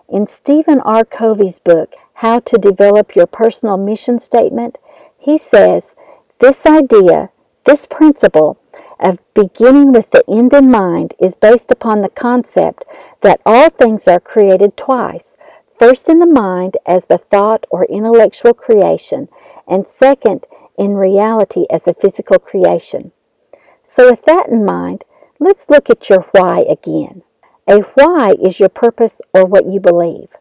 In 0.07 0.27
Stephen 0.27 0.80
R. 0.81 1.04
Covey's 1.04 1.57
book, 1.57 1.95
How 2.18 2.39
to 2.42 2.60
Develop 2.60 3.15
Your 3.15 3.25
Personal 3.25 3.75
Mission 3.75 4.19
Statement, 4.19 4.77
he 5.18 5.39
says, 5.39 5.95
This 6.38 6.63
idea, 6.68 7.31
this 7.63 7.88
principle, 7.88 8.60
of 9.00 9.18
beginning 9.33 9.92
with 9.92 10.12
the 10.12 10.24
end 10.30 10.54
in 10.54 10.69
mind 10.69 11.15
is 11.19 11.33
based 11.33 11.71
upon 11.71 12.01
the 12.01 12.10
concept 12.10 12.86
that 13.21 13.42
all 13.48 13.71
things 13.71 14.07
are 14.07 14.19
created 14.19 14.77
twice. 14.77 15.38
First 15.75 16.07
in 16.07 16.19
the 16.19 16.27
mind 16.27 16.77
as 16.86 17.06
the 17.06 17.18
thought 17.18 17.65
or 17.71 17.86
intellectual 17.86 18.54
creation, 18.54 19.27
and 19.68 19.88
second 19.88 20.45
in 20.77 20.94
reality 20.94 21.65
as 21.71 21.88
a 21.88 21.95
physical 21.95 22.38
creation. 22.38 23.12
So, 23.83 24.09
with 24.09 24.24
that 24.24 24.47
in 24.47 24.63
mind, 24.63 25.03
let's 25.39 25.69
look 25.69 25.89
at 25.89 26.09
your 26.09 26.21
why 26.31 26.65
again. 26.69 27.22
A 27.67 27.81
why 27.81 28.36
is 28.41 28.60
your 28.60 28.69
purpose 28.69 29.22
or 29.34 29.46
what 29.46 29.65
you 29.67 29.79
believe. 29.79 30.38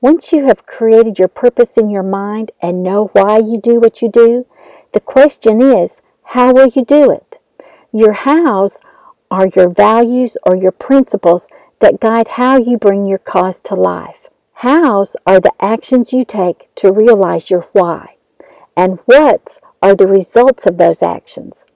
Once 0.00 0.32
you 0.32 0.44
have 0.44 0.66
created 0.66 1.18
your 1.18 1.28
purpose 1.28 1.76
in 1.76 1.90
your 1.90 2.02
mind 2.02 2.52
and 2.62 2.82
know 2.82 3.06
why 3.12 3.38
you 3.38 3.60
do 3.60 3.80
what 3.80 4.00
you 4.00 4.08
do, 4.08 4.46
the 4.92 5.00
question 5.00 5.60
is, 5.60 6.02
how 6.22 6.52
will 6.52 6.68
you 6.68 6.84
do 6.84 7.10
it? 7.10 7.38
Your 7.92 8.12
hows 8.12 8.80
are 9.30 9.48
your 9.56 9.68
values 9.68 10.36
or 10.44 10.54
your 10.54 10.72
principles 10.72 11.48
that 11.80 12.00
guide 12.00 12.28
how 12.28 12.56
you 12.56 12.78
bring 12.78 13.06
your 13.06 13.18
cause 13.18 13.60
to 13.60 13.74
life. 13.74 14.30
Hows 14.58 15.16
are 15.26 15.40
the 15.40 15.52
actions 15.60 16.12
you 16.12 16.24
take 16.24 16.72
to 16.76 16.92
realize 16.92 17.50
your 17.50 17.68
why. 17.72 18.16
And 18.76 19.00
whats 19.06 19.60
are 19.82 19.96
the 19.96 20.06
results 20.06 20.66
of 20.66 20.78
those 20.78 21.02
actions. 21.02 21.66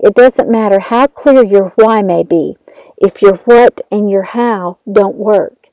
It 0.00 0.14
doesn't 0.14 0.50
matter 0.50 0.80
how 0.80 1.08
clear 1.08 1.44
your 1.44 1.72
why 1.76 2.02
may 2.02 2.22
be 2.22 2.56
if 2.96 3.22
your 3.22 3.36
what 3.38 3.80
and 3.90 4.10
your 4.10 4.22
how 4.22 4.78
don't 4.90 5.16
work. 5.16 5.70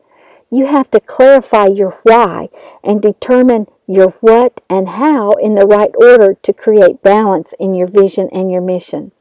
You 0.51 0.65
have 0.67 0.89
to 0.91 0.99
clarify 0.99 1.67
your 1.67 1.99
why 2.03 2.49
and 2.83 3.01
determine 3.01 3.67
your 3.87 4.11
what 4.21 4.61
and 4.69 4.89
how 4.89 5.33
in 5.33 5.55
the 5.55 5.67
right 5.67 5.91
order 6.01 6.33
to 6.33 6.53
create 6.53 7.03
balance 7.03 7.53
in 7.59 7.75
your 7.75 7.87
vision 7.87 8.29
and 8.31 8.51
your 8.51 8.61
mission. 8.61 9.11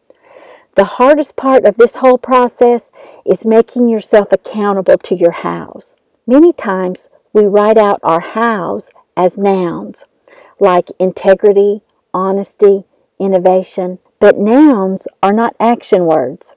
The 0.77 0.85
hardest 0.85 1.37
part 1.37 1.65
of 1.65 1.77
this 1.77 1.97
whole 1.97 2.19
process 2.19 2.91
is 3.25 3.47
making 3.47 3.89
yourself 3.89 4.33
accountable 4.33 4.99
to 4.99 5.15
your 5.15 5.31
hows. 5.33 5.97
Many 6.27 6.53
times 6.53 7.09
we 7.33 7.47
write 7.47 7.79
out 7.79 8.01
our 8.03 8.21
hows 8.21 8.91
as 9.17 9.39
nouns, 9.39 10.05
like 10.59 10.89
integrity, 10.99 11.83
honesty, 12.13 12.85
innovation, 13.21 13.99
but 14.21 14.39
nouns 14.39 15.07
are 15.23 15.33
not 15.33 15.57
action 15.59 16.07
words. 16.07 16.55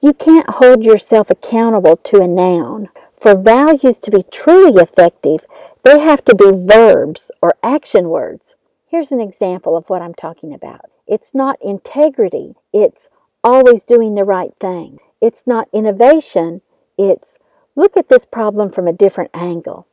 You 0.00 0.12
can't 0.12 0.48
hold 0.50 0.84
yourself 0.84 1.30
accountable 1.30 1.96
to 1.96 2.20
a 2.20 2.28
noun. 2.28 2.88
For 3.12 3.36
values 3.36 3.98
to 4.00 4.12
be 4.12 4.22
truly 4.30 4.80
effective, 4.80 5.44
they 5.82 5.98
have 5.98 6.24
to 6.26 6.34
be 6.34 6.52
verbs 6.52 7.30
or 7.42 7.54
action 7.62 8.08
words. 8.08 8.54
Here's 8.86 9.10
an 9.10 9.20
example 9.20 9.76
of 9.76 9.90
what 9.90 10.02
I'm 10.02 10.14
talking 10.14 10.54
about. 10.54 10.82
It's 11.06 11.34
not 11.34 11.58
integrity, 11.60 12.54
it's 12.72 13.08
always 13.42 13.82
doing 13.82 14.14
the 14.14 14.24
right 14.24 14.52
thing. 14.60 14.98
It's 15.20 15.46
not 15.46 15.68
innovation, 15.72 16.62
it's 16.96 17.38
look 17.74 17.96
at 17.96 18.08
this 18.08 18.24
problem 18.24 18.70
from 18.70 18.86
a 18.86 18.92
different 18.92 19.30
angle. 19.34 19.86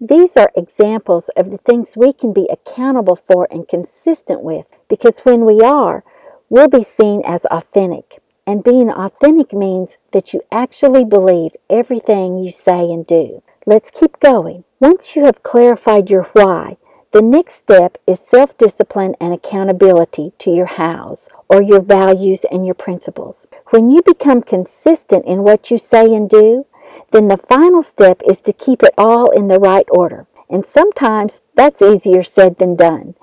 These 0.00 0.36
are 0.36 0.52
examples 0.56 1.28
of 1.36 1.50
the 1.50 1.58
things 1.58 1.96
we 1.96 2.12
can 2.12 2.32
be 2.32 2.48
accountable 2.50 3.16
for 3.16 3.46
and 3.50 3.68
consistent 3.68 4.42
with 4.42 4.66
because 4.88 5.20
when 5.20 5.44
we 5.44 5.60
are, 5.60 6.04
we'll 6.50 6.68
be 6.68 6.82
seen 6.82 7.22
as 7.24 7.46
authentic. 7.46 8.20
And 8.46 8.64
being 8.64 8.90
authentic 8.90 9.52
means 9.52 9.96
that 10.10 10.34
you 10.34 10.42
actually 10.50 11.04
believe 11.04 11.52
everything 11.70 12.38
you 12.38 12.50
say 12.50 12.80
and 12.90 13.06
do. 13.06 13.42
Let's 13.64 13.90
keep 13.90 14.18
going. 14.18 14.64
Once 14.80 15.14
you 15.14 15.24
have 15.24 15.42
clarified 15.42 16.10
your 16.10 16.24
why, 16.32 16.76
the 17.12 17.22
next 17.22 17.54
step 17.54 17.98
is 18.06 18.20
self 18.20 18.56
discipline 18.58 19.14
and 19.20 19.32
accountability 19.32 20.32
to 20.38 20.50
your 20.50 20.66
hows 20.66 21.28
or 21.48 21.62
your 21.62 21.80
values 21.80 22.44
and 22.50 22.64
your 22.66 22.74
principles. 22.74 23.46
When 23.70 23.90
you 23.90 24.02
become 24.02 24.42
consistent 24.42 25.26
in 25.26 25.42
what 25.42 25.70
you 25.70 25.78
say 25.78 26.14
and 26.14 26.28
do, 26.28 26.66
then 27.12 27.28
the 27.28 27.36
final 27.36 27.82
step 27.82 28.20
is 28.28 28.40
to 28.42 28.52
keep 28.52 28.82
it 28.82 28.94
all 28.98 29.30
in 29.30 29.46
the 29.46 29.58
right 29.58 29.86
order. 29.90 30.26
And 30.48 30.64
sometimes 30.64 31.40
that's 31.54 31.82
easier 31.82 32.22
said 32.22 32.58
than 32.58 32.74
done. 32.74 33.14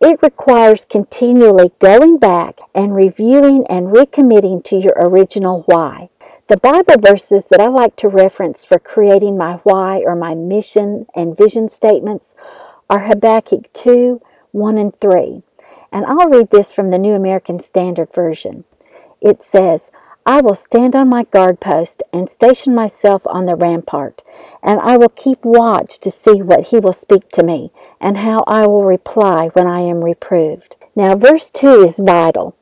It 0.00 0.22
requires 0.22 0.86
continually 0.86 1.72
going 1.78 2.16
back 2.16 2.60
and 2.74 2.96
reviewing 2.96 3.66
and 3.68 3.88
recommitting 3.88 4.64
to 4.64 4.76
your 4.76 4.94
original 4.96 5.62
why. 5.66 6.08
The 6.46 6.56
Bible 6.56 6.96
verses 6.98 7.48
that 7.50 7.60
I 7.60 7.66
like 7.66 7.96
to 7.96 8.08
reference 8.08 8.64
for 8.64 8.78
creating 8.78 9.36
my 9.36 9.56
why 9.62 9.98
or 9.98 10.16
my 10.16 10.34
mission 10.34 11.04
and 11.14 11.36
vision 11.36 11.68
statements 11.68 12.34
are 12.88 13.00
Habakkuk 13.00 13.70
2 13.74 14.22
1 14.52 14.78
and 14.78 14.96
3. 14.96 15.42
And 15.92 16.06
I'll 16.06 16.30
read 16.30 16.48
this 16.50 16.72
from 16.72 16.90
the 16.90 16.98
New 16.98 17.12
American 17.12 17.60
Standard 17.60 18.10
Version. 18.10 18.64
It 19.20 19.42
says, 19.42 19.92
I 20.30 20.40
will 20.40 20.54
stand 20.54 20.94
on 20.94 21.08
my 21.08 21.24
guard 21.24 21.58
post 21.58 22.04
and 22.12 22.30
station 22.30 22.72
myself 22.72 23.26
on 23.26 23.46
the 23.46 23.56
rampart, 23.56 24.22
and 24.62 24.78
I 24.78 24.96
will 24.96 25.08
keep 25.08 25.44
watch 25.44 25.98
to 25.98 26.10
see 26.12 26.40
what 26.40 26.68
he 26.68 26.78
will 26.78 26.92
speak 26.92 27.30
to 27.30 27.42
me, 27.42 27.72
and 28.00 28.16
how 28.16 28.44
I 28.46 28.64
will 28.68 28.84
reply 28.84 29.48
when 29.54 29.66
I 29.66 29.80
am 29.80 30.04
reproved. 30.04 30.76
Now, 30.94 31.16
verse 31.16 31.50
2 31.50 31.82
is 31.82 31.98
vital. 31.98 32.54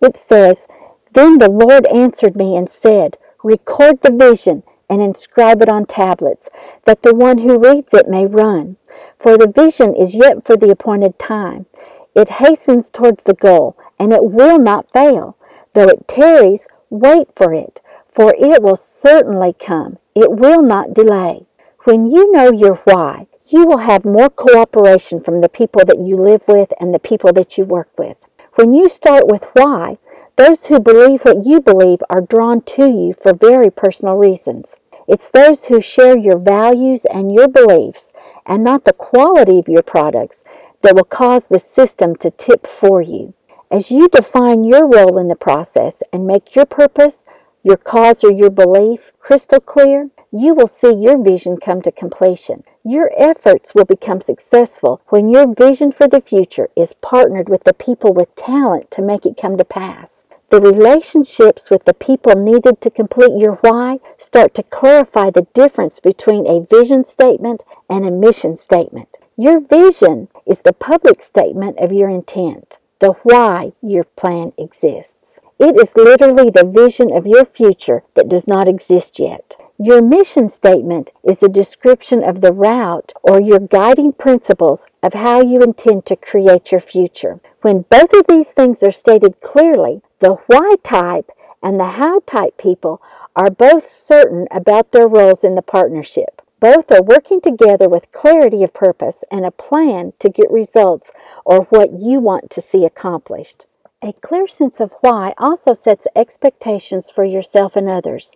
It 0.00 0.16
says, 0.16 0.68
Then 1.12 1.38
the 1.38 1.50
Lord 1.50 1.86
answered 1.86 2.36
me 2.36 2.54
and 2.54 2.70
said, 2.70 3.16
Record 3.42 4.02
the 4.02 4.12
vision 4.12 4.62
and 4.88 5.02
inscribe 5.02 5.60
it 5.60 5.68
on 5.68 5.86
tablets, 5.86 6.48
that 6.84 7.02
the 7.02 7.16
one 7.16 7.38
who 7.38 7.58
reads 7.58 7.92
it 7.94 8.08
may 8.08 8.26
run. 8.26 8.76
For 9.18 9.36
the 9.36 9.50
vision 9.50 9.96
is 9.96 10.14
yet 10.14 10.46
for 10.46 10.56
the 10.56 10.70
appointed 10.70 11.18
time. 11.18 11.66
It 12.14 12.38
hastens 12.38 12.90
towards 12.90 13.24
the 13.24 13.34
goal, 13.34 13.76
and 13.98 14.12
it 14.12 14.30
will 14.30 14.60
not 14.60 14.92
fail. 14.92 15.36
Though 15.74 15.88
it 15.88 16.06
tarries, 16.06 16.68
wait 16.90 17.28
for 17.34 17.52
it, 17.52 17.80
for 18.06 18.34
it 18.38 18.62
will 18.62 18.76
certainly 18.76 19.54
come. 19.58 19.98
It 20.14 20.32
will 20.32 20.62
not 20.62 20.94
delay. 20.94 21.46
When 21.84 22.06
you 22.06 22.30
know 22.32 22.50
your 22.52 22.76
why, 22.84 23.26
you 23.50 23.66
will 23.66 23.78
have 23.78 24.04
more 24.04 24.28
cooperation 24.28 25.20
from 25.20 25.40
the 25.40 25.48
people 25.48 25.84
that 25.84 26.04
you 26.04 26.16
live 26.16 26.48
with 26.48 26.72
and 26.80 26.92
the 26.92 26.98
people 26.98 27.32
that 27.32 27.56
you 27.56 27.64
work 27.64 27.90
with. 27.98 28.16
When 28.56 28.74
you 28.74 28.88
start 28.88 29.26
with 29.26 29.48
why, 29.52 29.98
those 30.36 30.66
who 30.66 30.80
believe 30.80 31.24
what 31.24 31.46
you 31.46 31.60
believe 31.60 32.00
are 32.10 32.20
drawn 32.20 32.60
to 32.62 32.86
you 32.86 33.12
for 33.12 33.32
very 33.32 33.70
personal 33.70 34.16
reasons. 34.16 34.80
It's 35.06 35.30
those 35.30 35.66
who 35.66 35.80
share 35.80 36.18
your 36.18 36.38
values 36.38 37.04
and 37.06 37.32
your 37.32 37.48
beliefs, 37.48 38.12
and 38.44 38.62
not 38.62 38.84
the 38.84 38.92
quality 38.92 39.58
of 39.58 39.68
your 39.68 39.82
products, 39.82 40.42
that 40.82 40.94
will 40.94 41.04
cause 41.04 41.46
the 41.46 41.58
system 41.58 42.16
to 42.16 42.30
tip 42.30 42.66
for 42.66 43.00
you. 43.00 43.34
As 43.70 43.90
you 43.90 44.08
define 44.08 44.64
your 44.64 44.86
role 44.86 45.18
in 45.18 45.28
the 45.28 45.36
process 45.36 46.02
and 46.10 46.26
make 46.26 46.56
your 46.56 46.64
purpose, 46.64 47.26
your 47.62 47.76
cause, 47.76 48.24
or 48.24 48.32
your 48.32 48.48
belief 48.48 49.12
crystal 49.18 49.60
clear, 49.60 50.08
you 50.32 50.54
will 50.54 50.66
see 50.66 50.92
your 50.92 51.22
vision 51.22 51.58
come 51.58 51.82
to 51.82 51.92
completion. 51.92 52.64
Your 52.82 53.12
efforts 53.18 53.74
will 53.74 53.84
become 53.84 54.22
successful 54.22 55.02
when 55.08 55.28
your 55.28 55.52
vision 55.54 55.92
for 55.92 56.08
the 56.08 56.22
future 56.22 56.70
is 56.76 56.94
partnered 56.94 57.50
with 57.50 57.64
the 57.64 57.74
people 57.74 58.14
with 58.14 58.34
talent 58.36 58.90
to 58.92 59.02
make 59.02 59.26
it 59.26 59.36
come 59.36 59.58
to 59.58 59.64
pass. 59.66 60.24
The 60.48 60.62
relationships 60.62 61.68
with 61.68 61.84
the 61.84 61.92
people 61.92 62.36
needed 62.36 62.80
to 62.80 62.90
complete 62.90 63.38
your 63.38 63.56
why 63.56 64.00
start 64.16 64.54
to 64.54 64.62
clarify 64.62 65.28
the 65.28 65.46
difference 65.52 66.00
between 66.00 66.46
a 66.46 66.64
vision 66.64 67.04
statement 67.04 67.64
and 67.90 68.06
a 68.06 68.10
mission 68.10 68.56
statement. 68.56 69.18
Your 69.36 69.60
vision 69.60 70.28
is 70.46 70.62
the 70.62 70.72
public 70.72 71.20
statement 71.20 71.78
of 71.78 71.92
your 71.92 72.08
intent, 72.08 72.78
the 73.00 73.12
why 73.22 73.72
your 73.80 74.04
plan 74.04 74.52
exists. 74.58 75.40
It 75.58 75.76
is 75.80 75.96
literally 75.96 76.50
the 76.50 76.64
vision 76.64 77.12
of 77.12 77.26
your 77.26 77.44
future 77.44 78.02
that 78.14 78.28
does 78.28 78.46
not 78.46 78.68
exist 78.68 79.18
yet. 79.18 79.56
Your 79.78 80.02
mission 80.02 80.48
statement 80.48 81.12
is 81.22 81.38
the 81.38 81.48
description 81.48 82.24
of 82.24 82.40
the 82.40 82.52
route 82.52 83.12
or 83.22 83.40
your 83.40 83.60
guiding 83.60 84.12
principles 84.12 84.86
of 85.02 85.14
how 85.14 85.40
you 85.40 85.62
intend 85.62 86.04
to 86.06 86.16
create 86.16 86.72
your 86.72 86.80
future. 86.80 87.40
When 87.62 87.82
both 87.82 88.12
of 88.12 88.26
these 88.26 88.50
things 88.50 88.82
are 88.82 88.90
stated 88.90 89.40
clearly, 89.40 90.02
the 90.18 90.34
why 90.46 90.74
type 90.82 91.30
and 91.62 91.78
the 91.78 91.90
how 91.90 92.20
type 92.26 92.56
people 92.56 93.00
are 93.36 93.50
both 93.50 93.86
certain 93.86 94.46
about 94.50 94.90
their 94.90 95.06
roles 95.06 95.44
in 95.44 95.54
the 95.54 95.62
partnership. 95.62 96.42
Both 96.60 96.90
are 96.90 97.02
working 97.02 97.40
together 97.40 97.88
with 97.88 98.10
clarity 98.10 98.64
of 98.64 98.74
purpose 98.74 99.22
and 99.30 99.46
a 99.46 99.52
plan 99.52 100.12
to 100.18 100.28
get 100.28 100.50
results 100.50 101.12
or 101.44 101.62
what 101.64 102.00
you 102.00 102.18
want 102.18 102.50
to 102.50 102.60
see 102.60 102.84
accomplished. 102.84 103.66
A 104.02 104.12
clear 104.12 104.48
sense 104.48 104.80
of 104.80 104.94
why 105.00 105.34
also 105.38 105.72
sets 105.72 106.08
expectations 106.16 107.10
for 107.10 107.24
yourself 107.24 107.76
and 107.76 107.88
others. 107.88 108.34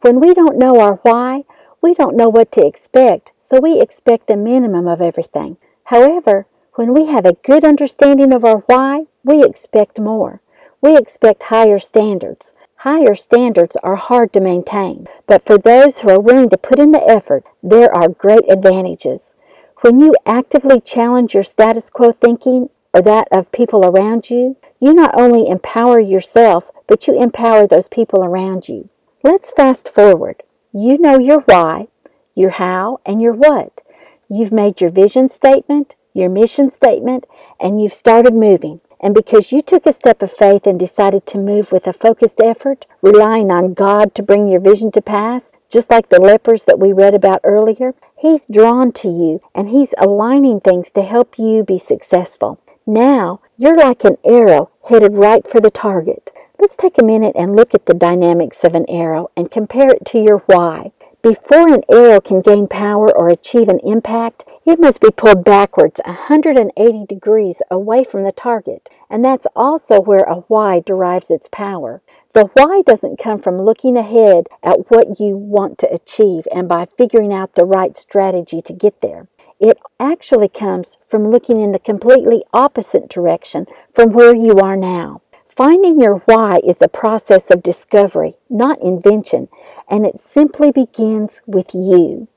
When 0.00 0.18
we 0.18 0.34
don't 0.34 0.58
know 0.58 0.80
our 0.80 0.96
why, 1.02 1.44
we 1.80 1.94
don't 1.94 2.16
know 2.16 2.28
what 2.28 2.50
to 2.52 2.66
expect, 2.66 3.32
so 3.38 3.60
we 3.60 3.80
expect 3.80 4.26
the 4.26 4.36
minimum 4.36 4.88
of 4.88 5.00
everything. 5.00 5.56
However, 5.84 6.46
when 6.74 6.92
we 6.92 7.06
have 7.06 7.26
a 7.26 7.34
good 7.44 7.64
understanding 7.64 8.32
of 8.32 8.44
our 8.44 8.58
why, 8.66 9.06
we 9.22 9.44
expect 9.44 10.00
more. 10.00 10.40
We 10.80 10.96
expect 10.96 11.44
higher 11.44 11.78
standards. 11.78 12.54
Higher 12.82 13.14
standards 13.14 13.76
are 13.84 13.94
hard 13.94 14.32
to 14.32 14.40
maintain, 14.40 15.06
but 15.28 15.44
for 15.44 15.56
those 15.56 16.00
who 16.00 16.10
are 16.10 16.18
willing 16.18 16.48
to 16.48 16.56
put 16.56 16.80
in 16.80 16.90
the 16.90 17.08
effort, 17.08 17.44
there 17.62 17.94
are 17.94 18.08
great 18.08 18.42
advantages. 18.50 19.36
When 19.82 20.00
you 20.00 20.16
actively 20.26 20.80
challenge 20.80 21.32
your 21.32 21.44
status 21.44 21.88
quo 21.88 22.10
thinking 22.10 22.70
or 22.92 23.00
that 23.02 23.28
of 23.30 23.52
people 23.52 23.84
around 23.84 24.30
you, 24.30 24.56
you 24.80 24.94
not 24.94 25.14
only 25.14 25.48
empower 25.48 26.00
yourself, 26.00 26.72
but 26.88 27.06
you 27.06 27.22
empower 27.22 27.68
those 27.68 27.86
people 27.86 28.24
around 28.24 28.68
you. 28.68 28.88
Let's 29.22 29.52
fast 29.52 29.88
forward. 29.88 30.42
You 30.72 30.98
know 30.98 31.20
your 31.20 31.42
why, 31.42 31.86
your 32.34 32.50
how, 32.50 32.98
and 33.06 33.22
your 33.22 33.34
what. 33.34 33.82
You've 34.28 34.50
made 34.50 34.80
your 34.80 34.90
vision 34.90 35.28
statement, 35.28 35.94
your 36.14 36.28
mission 36.28 36.68
statement, 36.68 37.28
and 37.60 37.80
you've 37.80 37.92
started 37.92 38.34
moving. 38.34 38.80
And 39.02 39.14
because 39.14 39.50
you 39.50 39.62
took 39.62 39.84
a 39.84 39.92
step 39.92 40.22
of 40.22 40.32
faith 40.32 40.66
and 40.66 40.78
decided 40.78 41.26
to 41.26 41.38
move 41.38 41.72
with 41.72 41.88
a 41.88 41.92
focused 41.92 42.40
effort, 42.40 42.86
relying 43.02 43.50
on 43.50 43.74
God 43.74 44.14
to 44.14 44.22
bring 44.22 44.46
your 44.46 44.60
vision 44.60 44.92
to 44.92 45.02
pass, 45.02 45.50
just 45.68 45.90
like 45.90 46.08
the 46.08 46.20
lepers 46.20 46.64
that 46.66 46.78
we 46.78 46.92
read 46.92 47.14
about 47.14 47.40
earlier, 47.42 47.94
He's 48.16 48.46
drawn 48.46 48.92
to 48.92 49.08
you 49.08 49.40
and 49.54 49.70
He's 49.70 49.94
aligning 49.98 50.60
things 50.60 50.92
to 50.92 51.02
help 51.02 51.38
you 51.38 51.64
be 51.64 51.78
successful. 51.78 52.60
Now, 52.86 53.40
you're 53.58 53.76
like 53.76 54.04
an 54.04 54.18
arrow 54.24 54.70
headed 54.88 55.14
right 55.14 55.46
for 55.46 55.60
the 55.60 55.70
target. 55.70 56.30
Let's 56.58 56.76
take 56.76 56.98
a 56.98 57.04
minute 57.04 57.34
and 57.34 57.56
look 57.56 57.74
at 57.74 57.86
the 57.86 57.94
dynamics 57.94 58.62
of 58.62 58.74
an 58.74 58.86
arrow 58.88 59.30
and 59.36 59.50
compare 59.50 59.90
it 59.90 60.04
to 60.06 60.18
your 60.18 60.38
why. 60.46 60.92
Before 61.22 61.68
an 61.68 61.82
arrow 61.90 62.20
can 62.20 62.40
gain 62.40 62.66
power 62.66 63.16
or 63.16 63.28
achieve 63.28 63.68
an 63.68 63.78
impact, 63.80 64.44
it 64.64 64.78
must 64.78 65.00
be 65.00 65.10
pulled 65.10 65.44
backwards 65.44 66.00
180 66.04 67.06
degrees 67.06 67.62
away 67.70 68.04
from 68.04 68.22
the 68.22 68.32
target, 68.32 68.88
and 69.10 69.24
that's 69.24 69.46
also 69.56 70.00
where 70.00 70.24
a 70.24 70.36
why 70.48 70.80
derives 70.80 71.30
its 71.30 71.48
power. 71.50 72.00
The 72.32 72.46
why 72.54 72.82
doesn't 72.86 73.18
come 73.18 73.38
from 73.38 73.60
looking 73.60 73.96
ahead 73.96 74.46
at 74.62 74.90
what 74.90 75.18
you 75.20 75.36
want 75.36 75.78
to 75.78 75.92
achieve 75.92 76.46
and 76.54 76.68
by 76.68 76.86
figuring 76.86 77.32
out 77.32 77.54
the 77.54 77.64
right 77.64 77.96
strategy 77.96 78.60
to 78.62 78.72
get 78.72 79.00
there. 79.00 79.28
It 79.58 79.78
actually 80.00 80.48
comes 80.48 80.96
from 81.06 81.28
looking 81.28 81.60
in 81.60 81.72
the 81.72 81.78
completely 81.78 82.42
opposite 82.52 83.08
direction 83.08 83.66
from 83.92 84.12
where 84.12 84.34
you 84.34 84.58
are 84.58 84.76
now. 84.76 85.22
Finding 85.46 86.00
your 86.00 86.18
why 86.24 86.60
is 86.66 86.80
a 86.80 86.88
process 86.88 87.50
of 87.50 87.62
discovery, 87.62 88.34
not 88.48 88.80
invention, 88.80 89.48
and 89.88 90.06
it 90.06 90.18
simply 90.18 90.72
begins 90.72 91.42
with 91.46 91.74
you. 91.74 92.28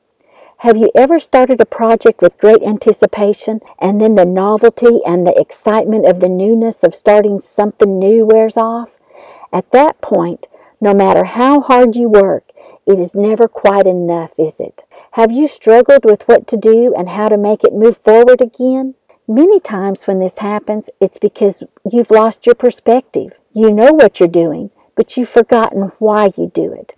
Have 0.59 0.77
you 0.77 0.89
ever 0.95 1.19
started 1.19 1.59
a 1.59 1.65
project 1.65 2.21
with 2.21 2.37
great 2.37 2.63
anticipation 2.63 3.59
and 3.77 3.99
then 3.99 4.15
the 4.15 4.25
novelty 4.25 5.01
and 5.05 5.27
the 5.27 5.37
excitement 5.39 6.07
of 6.07 6.21
the 6.21 6.29
newness 6.29 6.81
of 6.81 6.95
starting 6.95 7.41
something 7.41 7.99
new 7.99 8.25
wears 8.25 8.55
off? 8.55 8.97
At 9.51 9.71
that 9.71 9.99
point, 9.99 10.47
no 10.79 10.93
matter 10.93 11.25
how 11.25 11.59
hard 11.59 11.95
you 11.97 12.09
work, 12.09 12.51
it 12.87 12.97
is 12.97 13.13
never 13.13 13.49
quite 13.49 13.85
enough, 13.85 14.39
is 14.39 14.59
it? 14.59 14.83
Have 15.11 15.31
you 15.31 15.47
struggled 15.47 16.05
with 16.05 16.27
what 16.27 16.47
to 16.47 16.57
do 16.57 16.93
and 16.95 17.09
how 17.09 17.27
to 17.27 17.37
make 17.37 17.63
it 17.63 17.73
move 17.73 17.97
forward 17.97 18.39
again? 18.39 18.95
Many 19.27 19.59
times 19.59 20.07
when 20.07 20.19
this 20.19 20.37
happens, 20.37 20.89
it's 21.01 21.19
because 21.19 21.63
you've 21.89 22.11
lost 22.11 22.45
your 22.45 22.55
perspective. 22.55 23.41
You 23.53 23.71
know 23.71 23.91
what 23.91 24.19
you're 24.19 24.29
doing, 24.29 24.71
but 24.95 25.17
you've 25.17 25.29
forgotten 25.29 25.91
why 25.99 26.31
you 26.37 26.49
do 26.53 26.71
it. 26.71 26.95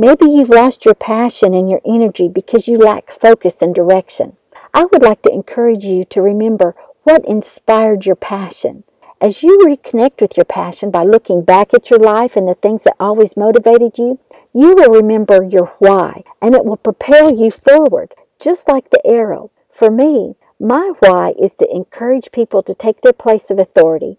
Maybe 0.00 0.24
you've 0.24 0.48
lost 0.48 0.86
your 0.86 0.94
passion 0.94 1.52
and 1.52 1.68
your 1.68 1.82
energy 1.84 2.26
because 2.26 2.66
you 2.66 2.78
lack 2.78 3.10
focus 3.10 3.60
and 3.60 3.74
direction. 3.74 4.38
I 4.72 4.86
would 4.86 5.02
like 5.02 5.20
to 5.24 5.30
encourage 5.30 5.84
you 5.84 6.04
to 6.04 6.22
remember 6.22 6.74
what 7.02 7.22
inspired 7.26 8.06
your 8.06 8.16
passion. 8.16 8.84
As 9.20 9.42
you 9.42 9.58
reconnect 9.58 10.22
with 10.22 10.38
your 10.38 10.46
passion 10.46 10.90
by 10.90 11.02
looking 11.02 11.42
back 11.42 11.74
at 11.74 11.90
your 11.90 11.98
life 11.98 12.34
and 12.34 12.48
the 12.48 12.54
things 12.54 12.84
that 12.84 12.96
always 12.98 13.36
motivated 13.36 13.98
you, 13.98 14.18
you 14.54 14.74
will 14.74 14.88
remember 14.88 15.44
your 15.44 15.66
why 15.80 16.22
and 16.40 16.54
it 16.54 16.64
will 16.64 16.78
propel 16.78 17.38
you 17.38 17.50
forward, 17.50 18.14
just 18.40 18.68
like 18.68 18.88
the 18.88 19.06
arrow. 19.06 19.50
For 19.68 19.90
me, 19.90 20.34
my 20.58 20.94
why 21.00 21.34
is 21.38 21.54
to 21.56 21.70
encourage 21.70 22.32
people 22.32 22.62
to 22.62 22.72
take 22.72 23.02
their 23.02 23.12
place 23.12 23.50
of 23.50 23.58
authority, 23.58 24.16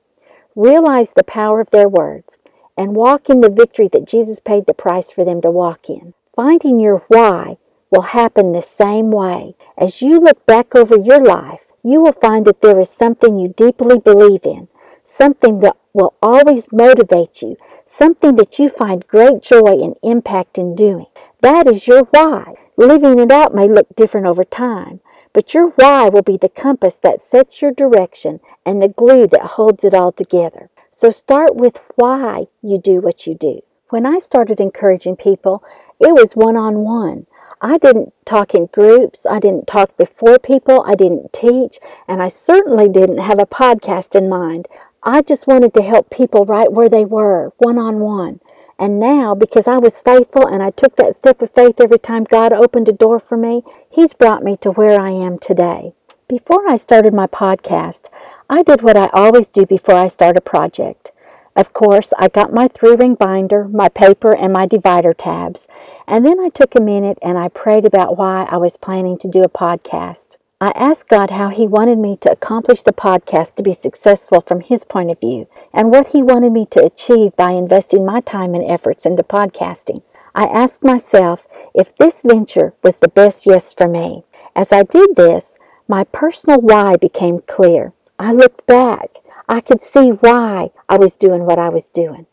realize 0.55 1.13
the 1.13 1.23
power 1.23 1.59
of 1.59 1.71
their 1.71 1.89
words, 1.89 2.37
and 2.77 2.95
walk 2.95 3.29
in 3.29 3.41
the 3.41 3.49
victory 3.49 3.87
that 3.91 4.07
Jesus 4.07 4.39
paid 4.39 4.65
the 4.65 4.73
price 4.73 5.11
for 5.11 5.23
them 5.25 5.41
to 5.41 5.51
walk 5.51 5.89
in. 5.89 6.13
Finding 6.35 6.79
your 6.79 7.03
why 7.07 7.57
will 7.89 8.13
happen 8.13 8.51
the 8.51 8.61
same 8.61 9.11
way. 9.11 9.55
As 9.77 10.01
you 10.01 10.19
look 10.19 10.45
back 10.45 10.75
over 10.75 10.97
your 10.97 11.21
life, 11.21 11.71
you 11.83 12.01
will 12.01 12.13
find 12.13 12.45
that 12.45 12.61
there 12.61 12.79
is 12.79 12.89
something 12.89 13.37
you 13.37 13.49
deeply 13.49 13.99
believe 13.99 14.45
in 14.45 14.67
something 15.03 15.59
that 15.59 15.77
will 15.93 16.13
always 16.21 16.71
motivate 16.71 17.41
you, 17.41 17.57
something 17.85 18.35
that 18.35 18.57
you 18.57 18.69
find 18.69 19.07
great 19.07 19.41
joy 19.41 19.81
and 19.81 19.95
impact 20.03 20.57
in 20.57 20.75
doing. 20.75 21.07
That 21.41 21.67
is 21.67 21.87
your 21.87 22.03
why. 22.05 22.55
Living 22.77 23.19
it 23.19 23.31
out 23.31 23.53
may 23.53 23.67
look 23.67 23.87
different 23.95 24.27
over 24.27 24.45
time, 24.45 25.01
but 25.33 25.53
your 25.53 25.69
why 25.71 26.09
will 26.09 26.21
be 26.21 26.37
the 26.37 26.49
compass 26.49 26.95
that 26.95 27.21
sets 27.21 27.61
your 27.61 27.71
direction 27.71 28.39
and 28.65 28.81
the 28.81 28.87
glue 28.87 29.27
that 29.27 29.51
holds 29.57 29.83
it 29.83 29.93
all 29.93 30.11
together. 30.11 30.69
So 30.93 31.09
start 31.09 31.55
with 31.55 31.81
why 31.95 32.47
you 32.61 32.77
do 32.77 32.99
what 32.99 33.25
you 33.25 33.33
do. 33.33 33.61
When 33.91 34.05
I 34.05 34.19
started 34.19 34.59
encouraging 34.59 35.15
people, 35.15 35.63
it 36.01 36.13
was 36.13 36.35
one 36.35 36.57
on 36.57 36.79
one. 36.79 37.27
I 37.61 37.77
didn't 37.77 38.13
talk 38.25 38.53
in 38.53 38.65
groups. 38.65 39.25
I 39.25 39.39
didn't 39.39 39.67
talk 39.67 39.95
before 39.95 40.37
people. 40.37 40.83
I 40.85 40.95
didn't 40.95 41.31
teach. 41.31 41.79
And 42.09 42.21
I 42.21 42.27
certainly 42.27 42.89
didn't 42.89 43.19
have 43.19 43.39
a 43.39 43.45
podcast 43.45 44.15
in 44.15 44.27
mind. 44.27 44.67
I 45.01 45.21
just 45.21 45.47
wanted 45.47 45.73
to 45.75 45.81
help 45.81 46.09
people 46.09 46.45
right 46.45 46.71
where 46.71 46.89
they 46.89 47.05
were, 47.05 47.53
one 47.57 47.79
on 47.79 47.99
one. 47.99 48.41
And 48.77 48.99
now, 48.99 49.33
because 49.33 49.67
I 49.67 49.77
was 49.77 50.01
faithful 50.01 50.45
and 50.45 50.61
I 50.61 50.71
took 50.71 50.97
that 50.97 51.15
step 51.15 51.41
of 51.41 51.51
faith 51.51 51.79
every 51.79 51.99
time 51.99 52.25
God 52.25 52.51
opened 52.51 52.89
a 52.89 52.93
door 52.93 53.17
for 53.17 53.37
me, 53.37 53.63
He's 53.89 54.13
brought 54.13 54.43
me 54.43 54.57
to 54.57 54.71
where 54.71 54.99
I 54.99 55.11
am 55.11 55.39
today. 55.39 55.93
Before 56.27 56.69
I 56.69 56.77
started 56.77 57.13
my 57.13 57.27
podcast, 57.27 58.09
I 58.53 58.63
did 58.63 58.81
what 58.81 58.97
I 58.97 59.09
always 59.13 59.47
do 59.47 59.65
before 59.65 59.95
I 59.95 60.09
start 60.09 60.35
a 60.35 60.41
project. 60.41 61.11
Of 61.55 61.71
course, 61.71 62.11
I 62.19 62.27
got 62.27 62.51
my 62.51 62.67
three 62.67 62.97
ring 62.97 63.15
binder, 63.15 63.65
my 63.69 63.87
paper, 63.87 64.35
and 64.35 64.51
my 64.51 64.65
divider 64.65 65.13
tabs, 65.13 65.69
and 66.05 66.25
then 66.25 66.37
I 66.37 66.49
took 66.49 66.75
a 66.75 66.81
minute 66.81 67.17
and 67.21 67.37
I 67.37 67.47
prayed 67.47 67.85
about 67.85 68.17
why 68.17 68.45
I 68.51 68.57
was 68.57 68.75
planning 68.75 69.17
to 69.19 69.29
do 69.29 69.43
a 69.43 69.47
podcast. 69.47 70.35
I 70.59 70.73
asked 70.75 71.07
God 71.07 71.29
how 71.29 71.47
He 71.47 71.65
wanted 71.65 71.97
me 71.97 72.17
to 72.17 72.31
accomplish 72.31 72.81
the 72.81 72.91
podcast 72.91 73.55
to 73.55 73.63
be 73.63 73.71
successful 73.71 74.41
from 74.41 74.59
His 74.59 74.83
point 74.83 75.11
of 75.11 75.21
view, 75.21 75.47
and 75.71 75.89
what 75.89 76.07
He 76.07 76.21
wanted 76.21 76.51
me 76.51 76.65
to 76.71 76.83
achieve 76.83 77.33
by 77.37 77.51
investing 77.51 78.05
my 78.05 78.19
time 78.19 78.53
and 78.53 78.69
efforts 78.69 79.05
into 79.05 79.23
podcasting. 79.23 80.01
I 80.35 80.47
asked 80.47 80.83
myself 80.83 81.47
if 81.73 81.95
this 81.95 82.21
venture 82.21 82.73
was 82.83 82.97
the 82.97 83.07
best 83.07 83.45
yes 83.45 83.73
for 83.73 83.87
me. 83.87 84.25
As 84.57 84.73
I 84.73 84.83
did 84.83 85.15
this, 85.15 85.57
my 85.87 86.03
personal 86.03 86.59
why 86.59 86.97
became 86.97 87.39
clear. 87.47 87.93
I 88.21 88.33
looked 88.33 88.67
back. 88.67 89.17
I 89.49 89.61
could 89.61 89.81
see 89.81 90.09
why 90.09 90.69
I 90.87 90.95
was 90.99 91.17
doing 91.17 91.43
what 91.43 91.57
I 91.57 91.69
was 91.69 91.89
doing. 91.89 92.27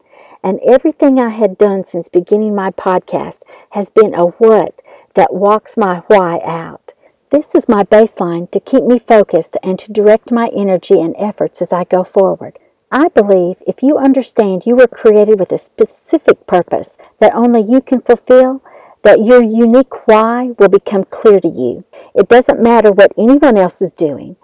And 0.44 0.60
everything 0.60 1.18
I 1.18 1.30
had 1.30 1.56
done 1.56 1.82
since 1.82 2.10
beginning 2.10 2.54
my 2.54 2.70
podcast 2.70 3.38
has 3.70 3.88
been 3.88 4.14
a 4.14 4.26
what 4.26 4.82
that 5.14 5.32
walks 5.32 5.78
my 5.78 6.02
why 6.08 6.42
out. 6.44 6.92
This 7.30 7.54
is 7.54 7.70
my 7.70 7.84
baseline 7.84 8.50
to 8.50 8.60
keep 8.60 8.84
me 8.84 8.98
focused 8.98 9.56
and 9.62 9.78
to 9.78 9.90
direct 9.90 10.30
my 10.30 10.50
energy 10.54 11.00
and 11.00 11.14
efforts 11.18 11.62
as 11.62 11.72
I 11.72 11.84
go 11.84 12.04
forward. 12.04 12.58
I 12.92 13.08
believe 13.08 13.62
if 13.66 13.82
you 13.82 13.96
understand 13.96 14.66
you 14.66 14.76
were 14.76 14.88
created 14.88 15.40
with 15.40 15.52
a 15.52 15.58
specific 15.58 16.46
purpose 16.46 16.98
that 17.18 17.34
only 17.34 17.62
you 17.62 17.80
can 17.80 18.02
fulfill, 18.02 18.62
that 19.04 19.24
your 19.24 19.40
unique 19.40 20.06
why 20.06 20.50
will 20.58 20.68
become 20.68 21.04
clear 21.04 21.40
to 21.40 21.48
you. 21.48 21.86
It 22.14 22.28
doesn't 22.28 22.60
matter 22.60 22.92
what 22.92 23.12
anyone 23.16 23.56
else 23.56 23.80
is 23.80 23.94
doing. 23.94 24.36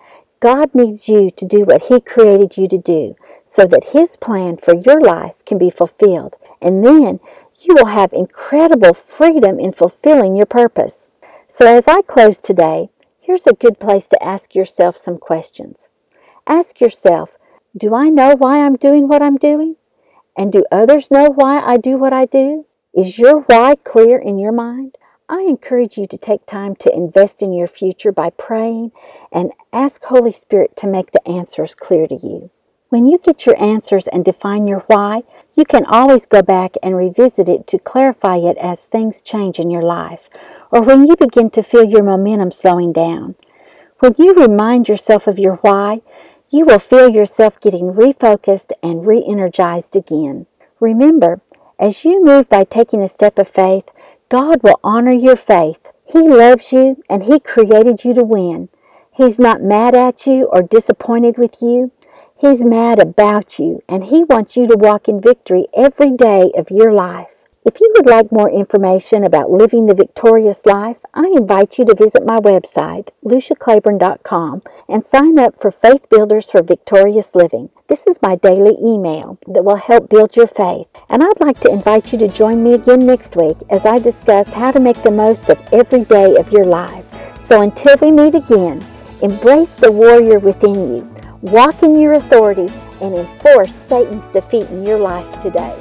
God 0.44 0.74
needs 0.74 1.08
you 1.08 1.30
to 1.30 1.46
do 1.46 1.64
what 1.64 1.84
He 1.84 2.02
created 2.02 2.58
you 2.58 2.68
to 2.68 2.76
do 2.76 3.16
so 3.46 3.66
that 3.66 3.92
His 3.94 4.14
plan 4.14 4.58
for 4.58 4.74
your 4.74 5.00
life 5.00 5.42
can 5.46 5.56
be 5.56 5.70
fulfilled. 5.70 6.36
And 6.60 6.84
then 6.84 7.18
you 7.62 7.74
will 7.74 7.86
have 7.86 8.12
incredible 8.12 8.92
freedom 8.92 9.58
in 9.58 9.72
fulfilling 9.72 10.36
your 10.36 10.44
purpose. 10.44 11.10
So, 11.46 11.66
as 11.66 11.88
I 11.88 12.02
close 12.02 12.42
today, 12.42 12.90
here's 13.18 13.46
a 13.46 13.54
good 13.54 13.80
place 13.80 14.06
to 14.08 14.22
ask 14.22 14.54
yourself 14.54 14.98
some 14.98 15.16
questions. 15.16 15.88
Ask 16.46 16.78
yourself 16.78 17.38
Do 17.74 17.94
I 17.94 18.10
know 18.10 18.34
why 18.36 18.66
I'm 18.66 18.76
doing 18.76 19.08
what 19.08 19.22
I'm 19.22 19.38
doing? 19.38 19.76
And 20.36 20.52
do 20.52 20.66
others 20.70 21.10
know 21.10 21.30
why 21.30 21.60
I 21.60 21.78
do 21.78 21.96
what 21.96 22.12
I 22.12 22.26
do? 22.26 22.66
Is 22.92 23.18
your 23.18 23.40
why 23.44 23.76
clear 23.82 24.18
in 24.18 24.38
your 24.38 24.52
mind? 24.52 24.98
I 25.26 25.46
encourage 25.48 25.96
you 25.96 26.06
to 26.08 26.18
take 26.18 26.44
time 26.44 26.76
to 26.76 26.94
invest 26.94 27.40
in 27.40 27.54
your 27.54 27.66
future 27.66 28.12
by 28.12 28.28
praying 28.28 28.92
and 29.32 29.52
ask 29.72 30.04
Holy 30.04 30.32
Spirit 30.32 30.76
to 30.76 30.86
make 30.86 31.12
the 31.12 31.26
answers 31.26 31.74
clear 31.74 32.06
to 32.06 32.14
you. 32.14 32.50
When 32.90 33.06
you 33.06 33.18
get 33.18 33.46
your 33.46 33.60
answers 33.60 34.06
and 34.06 34.22
define 34.22 34.68
your 34.68 34.80
why, 34.80 35.22
you 35.56 35.64
can 35.64 35.86
always 35.86 36.26
go 36.26 36.42
back 36.42 36.74
and 36.82 36.94
revisit 36.94 37.48
it 37.48 37.66
to 37.68 37.78
clarify 37.78 38.36
it 38.36 38.58
as 38.58 38.84
things 38.84 39.22
change 39.22 39.58
in 39.58 39.70
your 39.70 39.82
life 39.82 40.28
or 40.70 40.82
when 40.82 41.06
you 41.06 41.16
begin 41.16 41.48
to 41.50 41.62
feel 41.62 41.84
your 41.84 42.02
momentum 42.02 42.52
slowing 42.52 42.92
down. 42.92 43.34
When 44.00 44.14
you 44.18 44.34
remind 44.34 44.88
yourself 44.88 45.26
of 45.26 45.38
your 45.38 45.56
why, 45.56 46.02
you 46.50 46.66
will 46.66 46.78
feel 46.78 47.08
yourself 47.08 47.58
getting 47.58 47.92
refocused 47.92 48.72
and 48.82 49.06
re 49.06 49.24
energized 49.26 49.96
again. 49.96 50.46
Remember, 50.80 51.40
as 51.78 52.04
you 52.04 52.22
move 52.22 52.50
by 52.50 52.64
taking 52.64 53.02
a 53.02 53.08
step 53.08 53.38
of 53.38 53.48
faith, 53.48 53.88
God 54.34 54.64
will 54.64 54.80
honor 54.82 55.12
your 55.12 55.36
faith. 55.36 55.78
He 56.04 56.18
loves 56.18 56.72
you 56.72 57.00
and 57.08 57.22
He 57.22 57.38
created 57.38 58.04
you 58.04 58.12
to 58.14 58.24
win. 58.24 58.68
He's 59.12 59.38
not 59.38 59.62
mad 59.62 59.94
at 59.94 60.26
you 60.26 60.46
or 60.46 60.60
disappointed 60.60 61.38
with 61.38 61.62
you. 61.62 61.92
He's 62.36 62.64
mad 62.64 63.00
about 63.00 63.60
you 63.60 63.84
and 63.88 64.02
He 64.02 64.24
wants 64.24 64.56
you 64.56 64.66
to 64.66 64.76
walk 64.76 65.06
in 65.06 65.20
victory 65.20 65.68
every 65.72 66.10
day 66.10 66.50
of 66.56 66.66
your 66.68 66.92
life. 66.92 67.33
If 67.66 67.80
you 67.80 67.90
would 67.96 68.04
like 68.04 68.30
more 68.30 68.50
information 68.50 69.24
about 69.24 69.48
living 69.48 69.86
the 69.86 69.94
victorious 69.94 70.66
life, 70.66 70.98
I 71.14 71.32
invite 71.34 71.78
you 71.78 71.86
to 71.86 71.94
visit 71.94 72.26
my 72.26 72.38
website, 72.38 73.08
luciaclaiborne.com, 73.24 74.62
and 74.86 75.02
sign 75.02 75.38
up 75.38 75.58
for 75.58 75.70
Faith 75.70 76.10
Builders 76.10 76.50
for 76.50 76.62
Victorious 76.62 77.34
Living. 77.34 77.70
This 77.86 78.06
is 78.06 78.20
my 78.20 78.36
daily 78.36 78.76
email 78.82 79.38
that 79.46 79.64
will 79.64 79.76
help 79.76 80.10
build 80.10 80.36
your 80.36 80.46
faith. 80.46 80.88
And 81.08 81.22
I'd 81.22 81.40
like 81.40 81.58
to 81.60 81.72
invite 81.72 82.12
you 82.12 82.18
to 82.18 82.28
join 82.28 82.62
me 82.62 82.74
again 82.74 83.06
next 83.06 83.34
week 83.34 83.56
as 83.70 83.86
I 83.86 83.98
discuss 83.98 84.52
how 84.52 84.70
to 84.70 84.78
make 84.78 85.02
the 85.02 85.10
most 85.10 85.48
of 85.48 85.58
every 85.72 86.04
day 86.04 86.36
of 86.36 86.52
your 86.52 86.66
life. 86.66 87.06
So 87.40 87.62
until 87.62 87.96
we 87.96 88.12
meet 88.12 88.34
again, 88.34 88.84
embrace 89.22 89.72
the 89.72 89.90
warrior 89.90 90.38
within 90.38 90.74
you, 90.74 91.14
walk 91.40 91.82
in 91.82 91.98
your 91.98 92.12
authority, 92.12 92.68
and 93.00 93.14
enforce 93.14 93.74
Satan's 93.74 94.28
defeat 94.28 94.68
in 94.68 94.84
your 94.84 94.98
life 94.98 95.40
today. 95.40 95.74